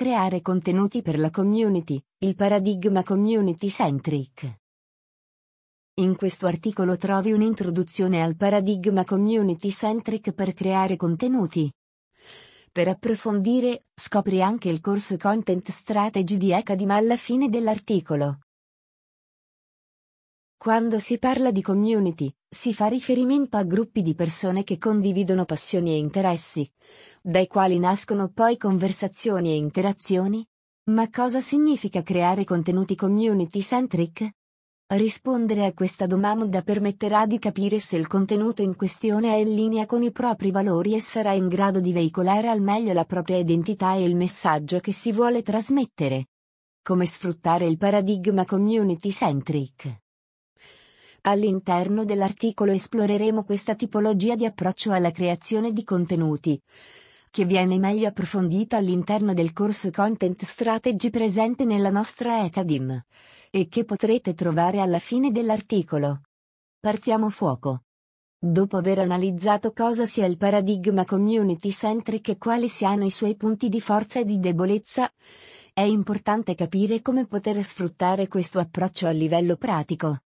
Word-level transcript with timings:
Creare 0.00 0.40
contenuti 0.40 1.02
per 1.02 1.18
la 1.18 1.28
community, 1.28 2.02
il 2.20 2.34
paradigma 2.34 3.02
community 3.02 3.68
centric. 3.68 4.60
In 5.96 6.16
questo 6.16 6.46
articolo 6.46 6.96
trovi 6.96 7.32
un'introduzione 7.32 8.22
al 8.22 8.34
paradigma 8.34 9.04
community 9.04 9.70
centric 9.70 10.32
per 10.32 10.54
creare 10.54 10.96
contenuti. 10.96 11.70
Per 12.72 12.88
approfondire, 12.88 13.88
scopri 13.92 14.40
anche 14.40 14.70
il 14.70 14.80
corso 14.80 15.18
Content 15.18 15.68
Strategy 15.68 16.38
di 16.38 16.54
Academy 16.54 16.92
alla 16.92 17.16
fine 17.18 17.50
dell'articolo. 17.50 18.38
Quando 20.56 20.98
si 20.98 21.18
parla 21.18 21.50
di 21.50 21.60
community, 21.60 22.34
si 22.48 22.72
fa 22.72 22.86
riferimento 22.86 23.58
a 23.58 23.64
gruppi 23.64 24.00
di 24.00 24.14
persone 24.14 24.64
che 24.64 24.78
condividono 24.78 25.44
passioni 25.44 25.90
e 25.90 25.98
interessi, 25.98 26.70
dai 27.22 27.46
quali 27.46 27.78
nascono 27.78 28.28
poi 28.28 28.56
conversazioni 28.56 29.50
e 29.50 29.56
interazioni. 29.56 30.46
Ma 30.90 31.08
cosa 31.10 31.40
significa 31.40 32.02
creare 32.02 32.44
contenuti 32.44 32.96
community 32.96 33.60
centric? 33.60 34.28
Rispondere 34.92 35.66
a 35.66 35.72
questa 35.72 36.06
domanda 36.06 36.62
permetterà 36.62 37.26
di 37.26 37.38
capire 37.38 37.78
se 37.78 37.96
il 37.96 38.08
contenuto 38.08 38.62
in 38.62 38.74
questione 38.74 39.32
è 39.32 39.36
in 39.36 39.54
linea 39.54 39.86
con 39.86 40.02
i 40.02 40.10
propri 40.10 40.50
valori 40.50 40.94
e 40.94 41.00
sarà 41.00 41.32
in 41.32 41.46
grado 41.46 41.78
di 41.78 41.92
veicolare 41.92 42.48
al 42.48 42.60
meglio 42.60 42.92
la 42.92 43.04
propria 43.04 43.36
identità 43.36 43.94
e 43.94 44.02
il 44.02 44.16
messaggio 44.16 44.80
che 44.80 44.92
si 44.92 45.12
vuole 45.12 45.42
trasmettere. 45.42 46.28
Come 46.82 47.06
sfruttare 47.06 47.66
il 47.66 47.76
paradigma 47.76 48.44
community 48.44 49.12
centric. 49.12 50.00
All'interno 51.22 52.04
dell'articolo 52.04 52.72
esploreremo 52.72 53.44
questa 53.44 53.74
tipologia 53.74 54.34
di 54.34 54.46
approccio 54.46 54.90
alla 54.90 55.10
creazione 55.10 55.72
di 55.72 55.84
contenuti, 55.84 56.60
che 57.30 57.44
viene 57.44 57.78
meglio 57.78 58.08
approfondita 58.08 58.76
all'interno 58.76 59.32
del 59.34 59.52
corso 59.52 59.90
Content 59.90 60.42
Strategy 60.42 61.10
presente 61.10 61.64
nella 61.64 61.90
nostra 61.90 62.40
Academy 62.40 63.00
e 63.50 63.68
che 63.68 63.84
potrete 63.84 64.34
trovare 64.34 64.80
alla 64.80 64.98
fine 64.98 65.30
dell'articolo. 65.30 66.22
Partiamo 66.80 67.30
fuoco. 67.30 67.82
Dopo 68.36 68.76
aver 68.76 68.98
analizzato 68.98 69.72
cosa 69.72 70.06
sia 70.06 70.26
il 70.26 70.38
paradigma 70.38 71.04
community 71.04 71.70
centric 71.70 72.30
e 72.30 72.38
quali 72.38 72.68
siano 72.68 73.04
i 73.04 73.10
suoi 73.10 73.36
punti 73.36 73.68
di 73.68 73.80
forza 73.80 74.20
e 74.20 74.24
di 74.24 74.40
debolezza, 74.40 75.12
è 75.72 75.82
importante 75.82 76.54
capire 76.54 77.00
come 77.00 77.26
poter 77.26 77.62
sfruttare 77.62 78.28
questo 78.28 78.58
approccio 78.58 79.06
a 79.06 79.10
livello 79.10 79.56
pratico. 79.56 80.20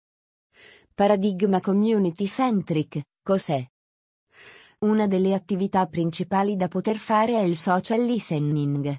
Paradigma 0.95 1.61
community 1.61 2.27
centric, 2.27 3.01
cos'è? 3.23 3.72
Una 4.83 5.07
delle 5.07 5.33
attività 5.33 5.87
principali 5.87 6.57
da 6.57 6.67
poter 6.67 6.97
fare 6.97 7.35
è 7.35 7.43
il 7.43 7.57
social 7.57 8.03
listening. 8.03 8.97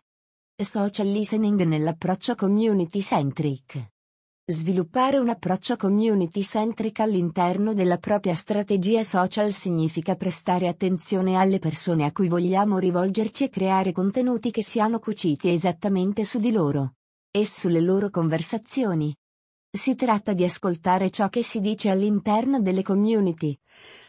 Social 0.55 1.07
listening 1.07 1.61
nell'approccio 1.63 2.35
community 2.35 3.01
centric. 3.01 3.89
Sviluppare 4.45 5.17
un 5.17 5.27
approccio 5.27 5.75
community-centric 5.75 7.01
all'interno 7.01 7.73
della 7.73 7.97
propria 7.97 8.33
strategia 8.33 9.03
social 9.03 9.51
significa 9.51 10.15
prestare 10.15 10.69
attenzione 10.69 11.35
alle 11.35 11.59
persone 11.59 12.05
a 12.05 12.13
cui 12.13 12.29
vogliamo 12.29 12.77
rivolgerci 12.77 13.43
e 13.43 13.49
creare 13.49 13.91
contenuti 13.91 14.51
che 14.51 14.63
siano 14.63 14.99
cuciti 14.99 15.49
esattamente 15.49 16.23
su 16.23 16.39
di 16.39 16.53
loro 16.53 16.93
e 17.29 17.45
sulle 17.45 17.81
loro 17.81 18.09
conversazioni. 18.09 19.13
Si 19.69 19.95
tratta 19.95 20.31
di 20.31 20.45
ascoltare 20.45 21.09
ciò 21.09 21.27
che 21.27 21.43
si 21.43 21.59
dice 21.59 21.89
all'interno 21.89 22.61
delle 22.61 22.83
community, 22.83 23.57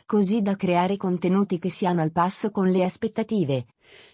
così 0.06 0.42
da 0.42 0.56
creare 0.56 0.96
contenuti 0.96 1.58
che 1.58 1.70
siano 1.70 2.02
al 2.02 2.12
passo 2.12 2.50
con 2.50 2.68
le 2.68 2.84
aspettative, 2.84 3.66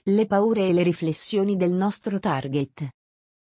le 0.05 0.27
paure 0.27 0.69
e 0.69 0.73
le 0.73 0.83
riflessioni 0.83 1.57
del 1.57 1.73
nostro 1.73 2.19
target. 2.19 2.89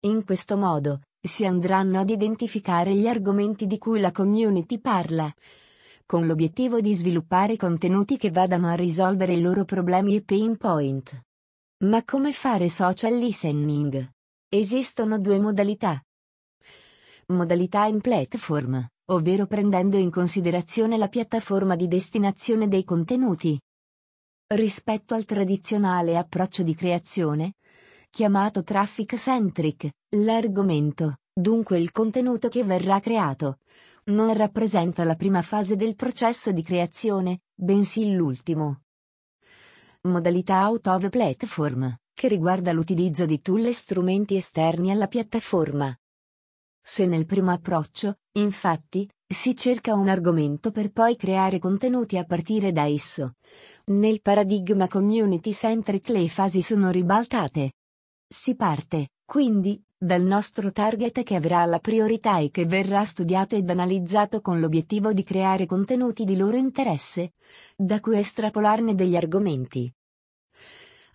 In 0.02 0.26
questo 0.26 0.58
modo, 0.58 1.02
si 1.22 1.46
andranno 1.46 2.00
ad 2.00 2.10
identificare 2.10 2.94
gli 2.94 3.08
argomenti 3.08 3.66
di 3.66 3.78
cui 3.78 4.02
la 4.02 4.12
community 4.12 4.80
parla, 4.80 5.34
con 6.06 6.28
l'obiettivo 6.28 6.82
di 6.82 6.94
sviluppare 6.94 7.56
contenuti 7.56 8.18
che 8.18 8.30
vadano 8.30 8.68
a 8.68 8.76
risolvere 8.76 9.34
i 9.34 9.42
loro 9.42 9.64
problemi 9.64 10.18
e 10.18 10.22
pain 10.24 10.58
point. 10.58 11.22
Ma 11.86 12.04
come 12.04 12.34
fare 12.34 12.70
social 12.70 13.16
listening? 13.16 14.10
Esistono 14.50 15.18
due 15.18 15.40
modalità. 15.40 16.02
Modalità 17.28 17.86
in 17.86 18.02
platform, 18.02 18.86
ovvero 19.06 19.46
prendendo 19.48 19.98
in 19.98 20.10
considerazione 20.10 20.98
la 20.98 21.08
piattaforma 21.08 21.76
di 21.76 21.88
destinazione 21.88 22.68
dei 22.68 22.84
contenuti. 22.84 23.60
Rispetto 24.48 25.14
al 25.14 25.26
tradizionale 25.26 26.18
approccio 26.18 26.64
di 26.64 26.76
creazione, 26.76 27.54
chiamato 28.10 28.64
traffic 28.64 29.16
centric, 29.16 29.90
l'argomento, 30.18 31.18
dunque 31.34 31.80
il 31.80 31.92
contenuto 31.92 32.50
che 32.50 32.64
verrà 32.64 33.00
creato, 33.00 33.58
non 34.06 34.34
rappresenta 34.34 35.04
la 35.04 35.16
prima 35.16 35.42
fase 35.42 35.76
del 35.76 35.96
processo 35.96 36.52
di 36.52 36.62
creazione, 36.62 37.42
bensì 37.54 38.14
l'ultimo. 38.14 38.82
Modalità 40.02 40.68
out 40.68 40.88
of 40.88 41.10
platform, 41.10 41.96
che 42.14 42.28
riguarda 42.28 42.74
l'utilizzo 42.74 43.26
di 43.26 43.42
tool 43.42 43.66
e 43.66 43.74
strumenti 43.74 44.36
esterni 44.36 44.92
alla 44.92 45.08
piattaforma. 45.08 45.98
Se 46.86 47.06
nel 47.06 47.26
primo 47.26 47.52
approccio, 47.52 48.18
infatti, 48.34 49.10
si 49.26 49.56
cerca 49.56 49.94
un 49.94 50.10
argomento 50.10 50.72
per 50.72 50.92
poi 50.92 51.16
creare 51.16 51.58
contenuti 51.58 52.18
a 52.18 52.26
partire 52.26 52.74
da 52.74 52.86
esso. 52.86 53.36
Nel 53.86 54.22
paradigma 54.22 54.88
community 54.90 55.54
centric 55.54 56.10
le 56.10 56.28
fasi 56.28 56.62
sono 56.62 56.90
ribaltate. 56.92 57.72
Si 58.28 58.56
parte, 58.56 59.12
quindi, 59.24 59.82
dal 59.98 60.22
nostro 60.22 60.74
target 60.74 61.24
che 61.24 61.36
avrà 61.36 61.64
la 61.64 61.80
priorità 61.80 62.40
e 62.40 62.52
che 62.52 62.66
verrà 62.66 63.06
studiato 63.06 63.56
ed 63.56 63.70
analizzato 63.70 64.42
con 64.42 64.60
l'obiettivo 64.60 65.14
di 65.14 65.24
creare 65.24 65.66
contenuti 65.66 66.26
di 66.26 66.36
loro 66.36 66.58
interesse, 66.58 67.36
da 67.78 68.02
cui 68.02 68.18
estrapolarne 68.18 68.94
degli 68.94 69.16
argomenti. 69.16 69.92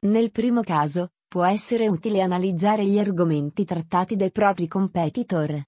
Nel 0.01 0.31
primo 0.31 0.63
caso, 0.63 1.11
può 1.29 1.45
essere 1.45 1.87
utile 1.87 2.21
analizzare 2.21 2.85
gli 2.85 2.99
argomenti 2.99 3.65
trattati 3.65 4.17
dai 4.17 4.33
propri 4.33 4.67
competitor, 4.67 5.63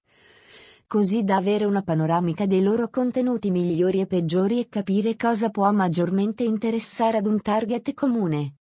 così 0.87 1.23
da 1.23 1.37
avere 1.37 1.63
una 1.65 1.83
panoramica 1.83 2.45
dei 2.45 2.61
loro 2.61 2.89
contenuti 2.89 3.51
migliori 3.51 4.01
e 4.01 4.07
peggiori 4.07 4.59
e 4.59 4.67
capire 4.67 5.15
cosa 5.15 5.49
può 5.49 5.71
maggiormente 5.71 6.43
interessare 6.43 7.19
ad 7.19 7.27
un 7.27 7.41
target 7.41 7.93
comune. 7.93 8.55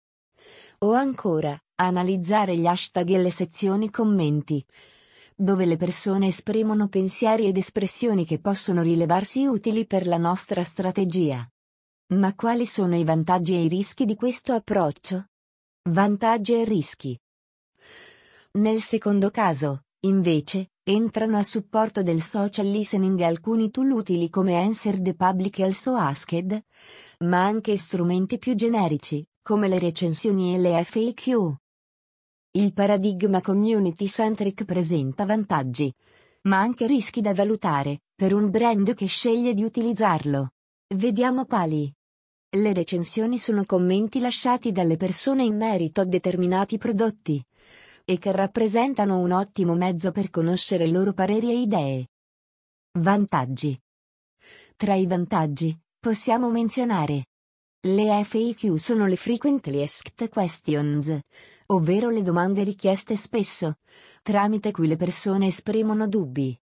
O 0.81 0.92
ancora, 0.92 1.59
Analizzare 1.81 2.56
gli 2.56 2.66
hashtag 2.66 3.09
e 3.10 3.19
le 3.19 3.30
sezioni 3.30 3.88
commenti, 3.88 4.65
dove 5.36 5.65
le 5.65 5.76
persone 5.76 6.26
esprimono 6.26 6.88
pensieri 6.88 7.47
ed 7.47 7.56
espressioni 7.56 8.25
che 8.25 8.41
possono 8.41 8.82
rilevarsi 8.82 9.47
utili 9.47 9.86
per 9.86 10.09
la 10.09 10.16
nostra 10.16 10.65
strategia. 10.65 11.48
Ma 12.15 12.34
quali 12.34 12.66
sono 12.66 12.97
i 12.97 13.04
vantaggi 13.04 13.54
e 13.54 13.62
i 13.62 13.69
rischi 13.69 14.04
di 14.06 14.16
questo 14.16 14.53
approccio? 14.54 15.26
Vantaggi 15.91 16.53
e 16.53 16.65
rischi. 16.65 17.19
Nel 18.59 18.78
secondo 18.81 19.31
caso, 19.31 19.84
invece, 20.00 20.72
entrano 20.82 21.38
a 21.38 21.43
supporto 21.43 22.03
del 22.03 22.21
social 22.21 22.66
listening 22.66 23.19
alcuni 23.21 23.71
tool 23.71 23.93
utili 23.93 24.28
come 24.28 24.56
Answer 24.56 25.00
the 25.00 25.15
Public 25.15 25.60
e 25.60 25.65
Also 25.65 25.94
Asked, 25.94 26.62
ma 27.21 27.43
anche 27.43 27.78
strumenti 27.78 28.37
più 28.37 28.54
generici, 28.54 29.27
come 29.41 29.66
le 29.66 29.78
recensioni 29.78 30.54
e 30.54 30.59
le 30.59 30.84
FAQ. 30.84 31.54
Il 32.50 32.75
paradigma 32.75 33.41
community-centric 33.41 34.66
presenta 34.66 35.25
vantaggi, 35.25 35.91
ma 36.43 36.59
anche 36.59 36.87
rischi 36.87 37.22
da 37.22 37.32
valutare, 37.32 38.03
per 38.15 38.34
un 38.34 38.50
brand 38.50 38.93
che 38.93 39.06
sceglie 39.06 39.54
di 39.54 39.65
utilizzarlo. 39.65 40.50
Vediamo 40.94 41.47
quali. 41.47 41.91
Le 42.50 42.72
recensioni 42.72 43.38
sono 43.38 43.64
commenti 43.64 44.20
lasciati 44.20 44.72
dalle 44.72 44.97
persone 44.97 45.44
in 45.44 45.56
merito 45.56 46.00
a 46.00 46.04
determinati 46.04 46.78
prodotti 46.78 47.44
e 48.04 48.19
che 48.19 48.32
rappresentano 48.32 49.19
un 49.19 49.32
ottimo 49.32 49.74
mezzo 49.74 50.12
per 50.12 50.30
conoscere 50.30 50.84
i 50.84 50.91
loro 50.91 51.12
pareri 51.12 51.50
e 51.50 51.60
idee. 51.60 52.06
Vantaggi. 52.98 53.78
Tra 54.77 54.95
i 54.95 55.06
vantaggi, 55.06 55.77
possiamo 55.98 56.48
menzionare 56.50 57.27
le 57.83 58.24
FAQ 58.24 58.77
sono 58.77 59.06
le 59.06 59.15
Frequently 59.15 59.83
Asked 59.83 60.28
Questions, 60.30 61.16
ovvero 61.66 62.10
le 62.10 62.22
domande 62.22 62.65
richieste 62.65 63.15
spesso, 63.15 63.77
tramite 64.21 64.72
cui 64.72 64.89
le 64.89 64.97
persone 64.97 65.47
esprimono 65.47 66.09
dubbi. 66.09 66.59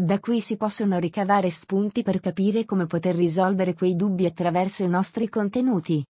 Da 0.00 0.20
qui 0.20 0.40
si 0.40 0.56
possono 0.56 1.00
ricavare 1.00 1.50
spunti 1.50 2.04
per 2.04 2.20
capire 2.20 2.64
come 2.64 2.86
poter 2.86 3.16
risolvere 3.16 3.74
quei 3.74 3.96
dubbi 3.96 4.26
attraverso 4.26 4.84
i 4.84 4.88
nostri 4.88 5.28
contenuti. 5.28 6.06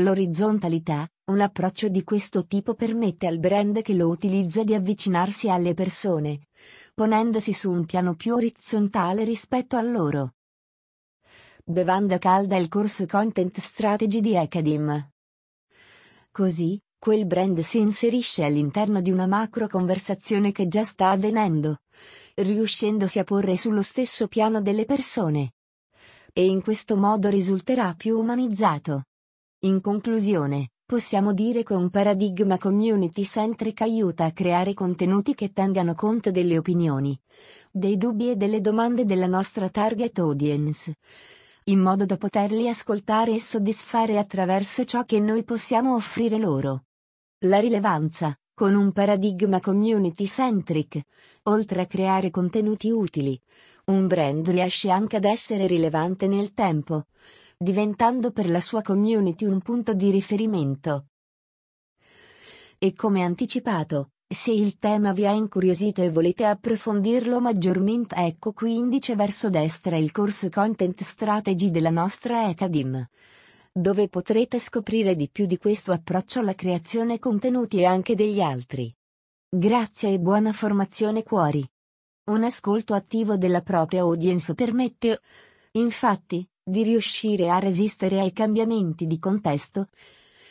L'orizzontalità, 0.00 1.08
un 1.26 1.40
approccio 1.40 1.88
di 1.88 2.02
questo 2.02 2.44
tipo 2.46 2.74
permette 2.74 3.28
al 3.28 3.38
brand 3.38 3.82
che 3.82 3.94
lo 3.94 4.08
utilizza 4.08 4.64
di 4.64 4.74
avvicinarsi 4.74 5.48
alle 5.48 5.74
persone, 5.74 6.48
ponendosi 6.92 7.52
su 7.52 7.70
un 7.70 7.84
piano 7.84 8.16
più 8.16 8.34
orizzontale 8.34 9.22
rispetto 9.22 9.76
a 9.76 9.82
loro. 9.82 10.32
Bevanda 11.64 12.18
calda 12.18 12.56
il 12.56 12.66
corso 12.66 13.06
Content 13.06 13.56
Strategy 13.60 14.20
di 14.20 14.36
Academ. 14.36 15.08
Così, 16.32 16.80
quel 16.98 17.26
brand 17.26 17.60
si 17.60 17.78
inserisce 17.78 18.44
all'interno 18.44 19.00
di 19.00 19.12
una 19.12 19.28
macro 19.28 19.68
conversazione 19.68 20.50
che 20.50 20.66
già 20.66 20.82
sta 20.82 21.10
avvenendo, 21.10 21.78
riuscendosi 22.34 23.18
a 23.18 23.24
porre 23.24 23.56
sullo 23.56 23.82
stesso 23.82 24.28
piano 24.28 24.60
delle 24.60 24.84
persone. 24.84 25.52
E 26.32 26.44
in 26.44 26.62
questo 26.62 26.96
modo 26.96 27.28
risulterà 27.28 27.94
più 27.94 28.18
umanizzato. 28.18 29.04
In 29.60 29.80
conclusione, 29.80 30.70
possiamo 30.86 31.32
dire 31.32 31.62
che 31.62 31.74
un 31.74 31.90
paradigma 31.90 32.56
community 32.56 33.24
centric 33.24 33.82
aiuta 33.82 34.24
a 34.24 34.32
creare 34.32 34.74
contenuti 34.74 35.34
che 35.34 35.52
tengano 35.52 35.94
conto 35.94 36.30
delle 36.30 36.56
opinioni, 36.56 37.18
dei 37.70 37.96
dubbi 37.96 38.30
e 38.30 38.36
delle 38.36 38.60
domande 38.60 39.04
della 39.04 39.26
nostra 39.26 39.68
target 39.68 40.18
audience, 40.18 40.94
in 41.64 41.80
modo 41.80 42.06
da 42.06 42.16
poterli 42.16 42.68
ascoltare 42.68 43.34
e 43.34 43.40
soddisfare 43.40 44.18
attraverso 44.18 44.84
ciò 44.84 45.04
che 45.04 45.20
noi 45.20 45.44
possiamo 45.44 45.94
offrire 45.94 46.38
loro. 46.38 46.84
La 47.44 47.60
rilevanza, 47.60 48.34
con 48.60 48.74
un 48.74 48.92
paradigma 48.92 49.58
community 49.58 50.26
centric, 50.26 51.00
oltre 51.44 51.80
a 51.80 51.86
creare 51.86 52.30
contenuti 52.30 52.90
utili, 52.90 53.40
un 53.86 54.06
brand 54.06 54.46
riesce 54.50 54.90
anche 54.90 55.16
ad 55.16 55.24
essere 55.24 55.66
rilevante 55.66 56.26
nel 56.26 56.52
tempo, 56.52 57.06
diventando 57.56 58.32
per 58.32 58.50
la 58.50 58.60
sua 58.60 58.82
community 58.82 59.46
un 59.46 59.62
punto 59.62 59.94
di 59.94 60.10
riferimento. 60.10 61.06
E 62.76 62.92
come 62.92 63.22
anticipato, 63.22 64.10
se 64.28 64.52
il 64.52 64.76
tema 64.78 65.14
vi 65.14 65.24
ha 65.24 65.32
incuriosito 65.32 66.02
e 66.02 66.10
volete 66.10 66.44
approfondirlo 66.44 67.40
maggiormente 67.40 68.14
ecco 68.16 68.52
qui 68.52 68.76
indice 68.76 69.16
verso 69.16 69.48
destra 69.48 69.96
il 69.96 70.12
corso 70.12 70.50
Content 70.50 71.00
Strategy 71.00 71.70
della 71.70 71.88
nostra 71.88 72.44
Academy 72.44 73.06
dove 73.72 74.08
potrete 74.08 74.58
scoprire 74.58 75.14
di 75.14 75.28
più 75.28 75.46
di 75.46 75.56
questo 75.56 75.92
approccio 75.92 76.40
alla 76.40 76.54
creazione 76.54 77.18
contenuti 77.18 77.78
e 77.78 77.84
anche 77.84 78.14
degli 78.14 78.40
altri. 78.40 78.92
Grazie 79.48 80.14
e 80.14 80.18
buona 80.18 80.52
formazione 80.52 81.22
cuori. 81.22 81.64
Un 82.30 82.42
ascolto 82.44 82.94
attivo 82.94 83.36
della 83.36 83.62
propria 83.62 84.00
audience 84.00 84.54
permette, 84.54 85.20
infatti, 85.72 86.46
di 86.62 86.82
riuscire 86.82 87.48
a 87.48 87.58
resistere 87.58 88.20
ai 88.20 88.32
cambiamenti 88.32 89.06
di 89.06 89.18
contesto, 89.18 89.88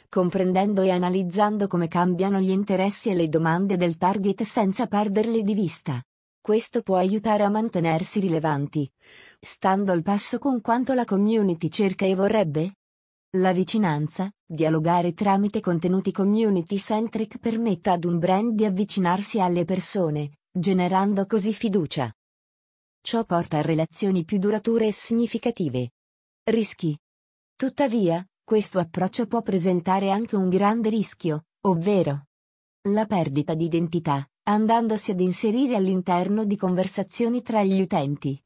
comprendendo 0.10 0.82
e 0.82 0.90
analizzando 0.90 1.68
come 1.68 1.88
cambiano 1.88 2.40
gli 2.40 2.50
interessi 2.50 3.10
e 3.10 3.16
le 3.16 3.30
domande 3.30 3.78
del 3.78 3.98
target 3.98 4.44
senza 4.44 4.88
perderle 4.88 5.42
di 5.42 5.54
vista. 5.54 6.02
Questo 6.42 6.82
può 6.82 6.96
aiutare 6.96 7.44
a 7.44 7.50
mantenersi 7.50 8.20
rilevanti, 8.20 8.90
stando 9.40 9.92
al 9.92 10.02
passo 10.02 10.40
con 10.40 10.62
quanto 10.62 10.94
la 10.94 11.06
community 11.06 11.70
cerca 11.70 12.06
e 12.06 12.16
vorrebbe? 12.16 12.79
La 13.34 13.54
vicinanza, 13.54 14.28
dialogare 14.44 15.14
tramite 15.14 15.60
contenuti 15.60 16.12
community 16.12 16.80
centric 16.80 17.38
permette 17.38 17.92
ad 17.92 18.06
un 18.06 18.18
brand 18.18 18.56
di 18.56 18.66
avvicinarsi 18.66 19.40
alle 19.40 19.66
persone, 19.66 20.40
generando 20.52 21.28
così 21.28 21.54
fiducia. 21.54 22.12
Ciò 23.00 23.26
porta 23.26 23.60
a 23.60 23.62
relazioni 23.62 24.26
più 24.26 24.40
durature 24.40 24.88
e 24.88 24.92
significative. 24.92 25.92
Rischi. 26.46 26.98
Tuttavia, 27.56 28.26
questo 28.44 28.80
approccio 28.80 29.28
può 29.28 29.44
presentare 29.44 30.10
anche 30.10 30.36
un 30.36 30.50
grande 30.50 30.90
rischio, 30.90 31.46
ovvero 31.68 32.30
la 32.90 33.06
perdita 33.06 33.54
di 33.54 33.66
identità, 33.66 34.28
andandosi 34.48 35.12
ad 35.12 35.20
inserire 35.20 35.76
all'interno 35.76 36.46
di 36.46 36.56
conversazioni 36.58 37.44
tra 37.44 37.62
gli 37.62 37.80
utenti, 37.80 38.42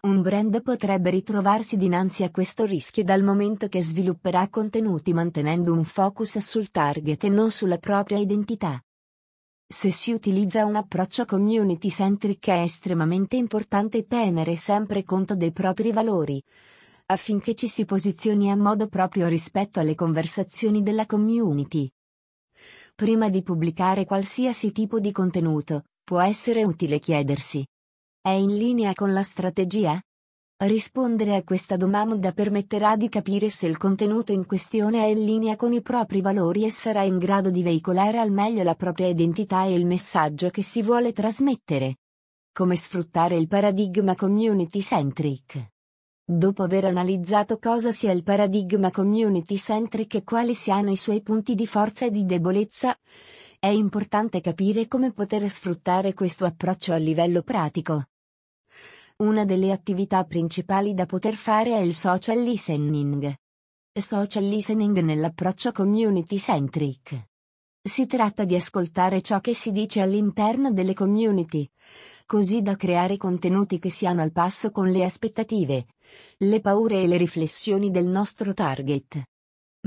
un 0.00 0.22
brand 0.22 0.62
potrebbe 0.62 1.10
ritrovarsi 1.10 1.76
dinanzi 1.76 2.22
a 2.22 2.30
questo 2.30 2.64
rischio 2.64 3.02
dal 3.02 3.24
momento 3.24 3.66
che 3.66 3.82
svilupperà 3.82 4.48
contenuti 4.48 5.12
mantenendo 5.12 5.72
un 5.72 5.82
focus 5.82 6.38
sul 6.38 6.70
target 6.70 7.24
e 7.24 7.28
non 7.28 7.50
sulla 7.50 7.78
propria 7.78 8.18
identità. 8.18 8.80
Se 9.66 9.90
si 9.90 10.12
utilizza 10.12 10.64
un 10.64 10.76
approccio 10.76 11.24
community 11.24 11.90
centric 11.90 12.46
è 12.46 12.60
estremamente 12.62 13.34
importante 13.34 14.06
tenere 14.06 14.54
sempre 14.54 15.02
conto 15.02 15.34
dei 15.34 15.50
propri 15.50 15.90
valori, 15.90 16.40
affinché 17.06 17.54
ci 17.54 17.66
si 17.66 17.84
posizioni 17.84 18.52
a 18.52 18.56
modo 18.56 18.86
proprio 18.86 19.26
rispetto 19.26 19.80
alle 19.80 19.96
conversazioni 19.96 20.80
della 20.80 21.06
community. 21.06 21.90
Prima 22.94 23.28
di 23.28 23.42
pubblicare 23.42 24.04
qualsiasi 24.04 24.70
tipo 24.70 25.00
di 25.00 25.10
contenuto, 25.10 25.86
può 26.04 26.20
essere 26.20 26.62
utile 26.62 27.00
chiedersi 27.00 27.66
è 28.28 28.32
in 28.32 28.58
linea 28.58 28.92
con 28.92 29.14
la 29.14 29.22
strategia? 29.22 29.98
Rispondere 30.58 31.34
a 31.34 31.42
questa 31.42 31.78
domanda 31.78 32.32
permetterà 32.32 32.94
di 32.94 33.08
capire 33.08 33.48
se 33.48 33.66
il 33.66 33.78
contenuto 33.78 34.32
in 34.32 34.44
questione 34.44 35.02
è 35.02 35.06
in 35.06 35.24
linea 35.24 35.56
con 35.56 35.72
i 35.72 35.80
propri 35.80 36.20
valori 36.20 36.64
e 36.64 36.70
sarà 36.70 37.04
in 37.04 37.16
grado 37.16 37.48
di 37.48 37.62
veicolare 37.62 38.18
al 38.18 38.30
meglio 38.30 38.62
la 38.62 38.74
propria 38.74 39.06
identità 39.06 39.64
e 39.64 39.72
il 39.72 39.86
messaggio 39.86 40.50
che 40.50 40.62
si 40.62 40.82
vuole 40.82 41.12
trasmettere. 41.12 42.00
Come 42.52 42.76
sfruttare 42.76 43.36
il 43.36 43.48
paradigma 43.48 44.14
community 44.14 44.82
centric? 44.82 45.70
Dopo 46.22 46.62
aver 46.62 46.84
analizzato 46.84 47.58
cosa 47.58 47.92
sia 47.92 48.12
il 48.12 48.24
paradigma 48.24 48.90
community 48.90 49.56
centric 49.56 50.16
e 50.16 50.24
quali 50.24 50.54
siano 50.54 50.90
i 50.90 50.96
suoi 50.96 51.22
punti 51.22 51.54
di 51.54 51.66
forza 51.66 52.04
e 52.04 52.10
di 52.10 52.26
debolezza, 52.26 52.94
è 53.60 53.68
importante 53.68 54.40
capire 54.40 54.86
come 54.86 55.12
poter 55.12 55.48
sfruttare 55.48 56.14
questo 56.14 56.44
approccio 56.44 56.92
a 56.92 56.96
livello 56.96 57.42
pratico. 57.42 58.04
Una 59.20 59.44
delle 59.44 59.72
attività 59.72 60.22
principali 60.22 60.94
da 60.94 61.04
poter 61.04 61.34
fare 61.34 61.72
è 61.72 61.80
il 61.80 61.92
social 61.92 62.40
listening. 62.40 63.34
Social 63.92 64.44
listening 64.44 64.96
nell'approccio 65.00 65.72
community 65.72 66.38
centric. 66.38 67.26
Si 67.82 68.06
tratta 68.06 68.44
di 68.44 68.54
ascoltare 68.54 69.20
ciò 69.20 69.40
che 69.40 69.54
si 69.54 69.72
dice 69.72 70.02
all'interno 70.02 70.70
delle 70.70 70.94
community, 70.94 71.68
così 72.26 72.62
da 72.62 72.76
creare 72.76 73.16
contenuti 73.16 73.80
che 73.80 73.90
siano 73.90 74.22
al 74.22 74.30
passo 74.30 74.70
con 74.70 74.88
le 74.88 75.02
aspettative, 75.02 75.86
le 76.36 76.60
paure 76.60 77.02
e 77.02 77.08
le 77.08 77.16
riflessioni 77.16 77.90
del 77.90 78.06
nostro 78.06 78.54
target. 78.54 79.20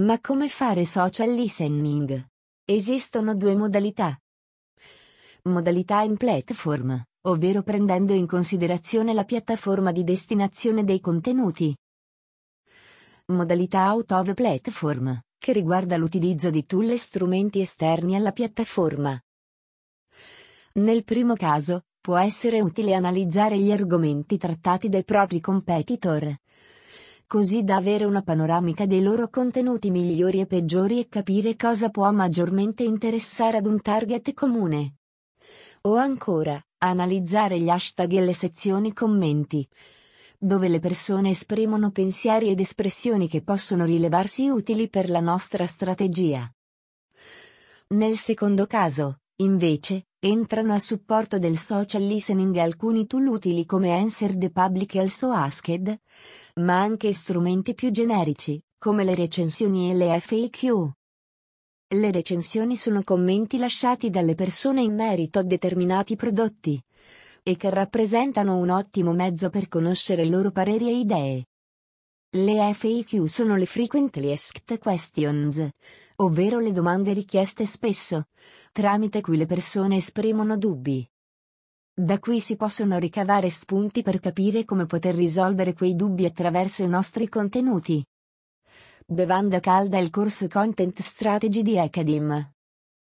Ma 0.01 0.19
come 0.19 0.49
fare 0.49 0.83
social 0.83 1.31
listening? 1.31 2.21
Esistono 2.65 3.33
due 3.33 3.55
modalità. 3.55 4.13
Modalità 5.43 6.01
in 6.01 6.17
platform, 6.17 7.03
ovvero 7.21 7.63
prendendo 7.63 8.13
in 8.13 8.27
considerazione 8.27 9.11
la 9.11 9.23
piattaforma 9.23 9.91
di 9.91 10.03
destinazione 10.03 10.83
dei 10.83 10.99
contenuti. 10.99 11.75
Modalità 13.25 13.91
out 13.91 14.11
of 14.11 14.35
platform, 14.35 15.19
che 15.39 15.51
riguarda 15.51 15.97
l'utilizzo 15.97 16.51
di 16.51 16.63
tool 16.67 16.91
e 16.91 16.97
strumenti 16.99 17.59
esterni 17.59 18.15
alla 18.15 18.31
piattaforma. 18.31 19.19
Nel 20.73 21.03
primo 21.03 21.33
caso, 21.33 21.85
può 21.99 22.17
essere 22.17 22.61
utile 22.61 22.93
analizzare 22.93 23.57
gli 23.57 23.71
argomenti 23.71 24.37
trattati 24.37 24.89
dai 24.89 25.03
propri 25.03 25.39
competitor, 25.39 26.35
così 27.25 27.63
da 27.63 27.77
avere 27.77 28.05
una 28.05 28.21
panoramica 28.21 28.85
dei 28.85 29.01
loro 29.01 29.27
contenuti 29.29 29.89
migliori 29.89 30.39
e 30.39 30.45
peggiori 30.45 30.99
e 30.99 31.07
capire 31.07 31.55
cosa 31.55 31.89
può 31.89 32.11
maggiormente 32.11 32.83
interessare 32.83 33.57
ad 33.57 33.65
un 33.65 33.81
target 33.81 34.35
comune. 34.35 34.97
O 35.83 35.95
ancora, 35.95 36.63
analizzare 36.77 37.59
gli 37.59 37.69
hashtag 37.69 38.13
e 38.13 38.21
le 38.21 38.33
sezioni 38.33 38.93
commenti, 38.93 39.67
dove 40.37 40.67
le 40.67 40.79
persone 40.79 41.31
esprimono 41.31 41.89
pensieri 41.89 42.49
ed 42.49 42.59
espressioni 42.59 43.27
che 43.27 43.41
possono 43.41 43.83
rilevarsi 43.83 44.47
utili 44.47 44.89
per 44.89 45.09
la 45.09 45.21
nostra 45.21 45.65
strategia. 45.65 46.47
Nel 47.89 48.15
secondo 48.15 48.67
caso, 48.67 49.21
invece, 49.37 50.05
entrano 50.19 50.73
a 50.73 50.79
supporto 50.79 51.39
del 51.39 51.57
social 51.57 52.03
listening 52.03 52.55
alcuni 52.57 53.07
tool 53.07 53.25
utili 53.25 53.65
come 53.65 53.91
Answer 53.91 54.37
the 54.37 54.51
Public 54.51 54.93
e 54.93 54.99
Also 54.99 55.31
Asked, 55.31 55.99
ma 56.57 56.79
anche 56.79 57.11
strumenti 57.11 57.73
più 57.73 57.89
generici, 57.89 58.63
come 58.77 59.03
le 59.03 59.15
recensioni 59.15 59.89
e 59.89 59.95
le 59.95 60.19
FAQ. 60.19 60.91
Le 61.93 62.09
recensioni 62.09 62.77
sono 62.77 63.03
commenti 63.03 63.57
lasciati 63.57 64.09
dalle 64.09 64.33
persone 64.33 64.81
in 64.81 64.95
merito 64.95 65.39
a 65.39 65.43
determinati 65.43 66.15
prodotti 66.15 66.81
e 67.43 67.57
che 67.57 67.69
rappresentano 67.69 68.55
un 68.55 68.69
ottimo 68.69 69.11
mezzo 69.11 69.49
per 69.49 69.67
conoscere 69.67 70.23
i 70.23 70.29
loro 70.29 70.51
pareri 70.51 70.87
e 70.87 70.99
idee. 70.99 71.45
Le 72.29 72.73
FAQ 72.73 73.25
sono 73.27 73.57
le 73.57 73.65
Frequently 73.65 74.31
Asked 74.31 74.77
Questions, 74.79 75.67
ovvero 76.17 76.59
le 76.59 76.71
domande 76.71 77.11
richieste 77.11 77.65
spesso, 77.65 78.27
tramite 78.71 79.19
cui 79.19 79.35
le 79.35 79.45
persone 79.45 79.97
esprimono 79.97 80.57
dubbi, 80.57 81.05
da 81.93 82.19
qui 82.19 82.39
si 82.39 82.55
possono 82.55 82.97
ricavare 82.99 83.49
spunti 83.49 84.01
per 84.01 84.21
capire 84.21 84.63
come 84.63 84.85
poter 84.85 85.13
risolvere 85.13 85.73
quei 85.73 85.95
dubbi 85.95 86.23
attraverso 86.23 86.83
i 86.83 86.87
nostri 86.87 87.27
contenuti. 87.27 88.01
Bevanda 89.11 89.59
calda 89.59 89.97
il 89.97 90.09
corso 90.09 90.47
Content 90.47 90.97
Strategy 91.01 91.63
di 91.63 91.77
Academ. 91.77 92.53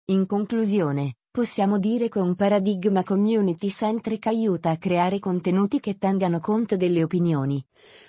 In 0.05 0.25
conclusione, 0.25 1.15
possiamo 1.29 1.79
dire 1.79 2.07
che 2.07 2.19
un 2.19 2.33
paradigma 2.33 3.03
community 3.03 3.67
centric 3.67 4.27
aiuta 4.27 4.69
a 4.69 4.77
creare 4.77 5.19
contenuti 5.19 5.81
che 5.81 5.97
tengano 5.97 6.39
conto 6.39 6.77
delle 6.77 7.03
opinioni, 7.03 7.61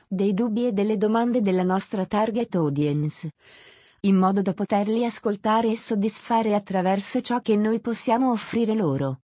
dei 0.06 0.32
dubbi 0.32 0.68
e 0.68 0.72
delle 0.72 0.96
domande 0.96 1.40
della 1.40 1.64
nostra 1.64 2.06
target 2.06 2.54
audience, 2.54 3.32
in 4.02 4.14
modo 4.14 4.42
da 4.42 4.54
poterli 4.54 5.04
ascoltare 5.04 5.68
e 5.68 5.76
soddisfare 5.76 6.54
attraverso 6.54 7.20
ciò 7.20 7.40
che 7.40 7.56
noi 7.56 7.80
possiamo 7.80 8.30
offrire 8.30 8.74
loro. 8.74 9.22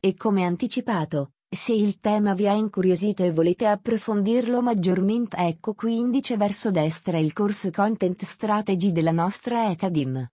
E 0.00 0.16
come 0.16 0.44
anticipato, 0.44 1.34
se 1.50 1.72
il 1.72 1.98
tema 2.00 2.34
vi 2.34 2.46
ha 2.46 2.52
incuriosito 2.52 3.22
e 3.22 3.32
volete 3.32 3.66
approfondirlo 3.66 4.60
maggiormente 4.60 5.36
ecco 5.38 5.74
qui 5.74 5.96
indice 5.96 6.36
verso 6.36 6.70
destra 6.70 7.18
il 7.18 7.32
corso 7.32 7.70
Content 7.70 8.22
Strategy 8.22 8.92
della 8.92 9.12
nostra 9.12 9.66
Academy 9.66 10.26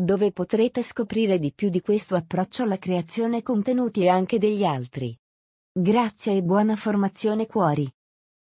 dove 0.00 0.32
potrete 0.32 0.82
scoprire 0.82 1.38
di 1.38 1.52
più 1.52 1.68
di 1.68 1.82
questo 1.82 2.14
approccio 2.14 2.62
alla 2.62 2.78
creazione 2.78 3.42
contenuti 3.42 4.00
e 4.00 4.08
anche 4.08 4.38
degli 4.38 4.64
altri. 4.64 5.14
Grazie 5.70 6.38
e 6.38 6.42
buona 6.42 6.74
formazione 6.74 7.46
cuori. 7.46 7.86